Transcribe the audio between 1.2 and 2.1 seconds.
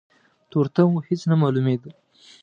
نه مالومېدل.